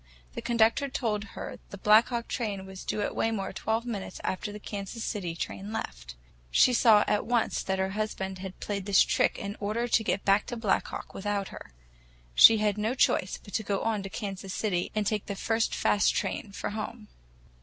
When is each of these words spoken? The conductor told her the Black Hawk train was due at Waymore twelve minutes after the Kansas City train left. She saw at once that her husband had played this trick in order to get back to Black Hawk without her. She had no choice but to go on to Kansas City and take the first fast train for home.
The 0.33 0.41
conductor 0.41 0.89
told 0.89 1.23
her 1.37 1.59
the 1.69 1.77
Black 1.77 2.07
Hawk 2.07 2.27
train 2.27 2.65
was 2.65 2.83
due 2.83 3.01
at 3.01 3.11
Waymore 3.13 3.53
twelve 3.53 3.85
minutes 3.85 4.19
after 4.23 4.51
the 4.51 4.59
Kansas 4.59 5.03
City 5.03 5.35
train 5.35 5.71
left. 5.71 6.15
She 6.49 6.73
saw 6.73 7.03
at 7.07 7.23
once 7.27 7.61
that 7.61 7.77
her 7.77 7.91
husband 7.91 8.39
had 8.39 8.59
played 8.59 8.87
this 8.87 9.03
trick 9.03 9.37
in 9.37 9.55
order 9.59 9.87
to 9.87 10.03
get 10.03 10.25
back 10.25 10.47
to 10.47 10.57
Black 10.57 10.87
Hawk 10.87 11.13
without 11.13 11.49
her. 11.49 11.71
She 12.33 12.57
had 12.57 12.79
no 12.79 12.95
choice 12.95 13.39
but 13.43 13.53
to 13.53 13.61
go 13.61 13.83
on 13.83 14.01
to 14.01 14.09
Kansas 14.09 14.55
City 14.55 14.91
and 14.95 15.05
take 15.05 15.27
the 15.27 15.35
first 15.35 15.75
fast 15.75 16.15
train 16.15 16.51
for 16.51 16.71
home. 16.71 17.07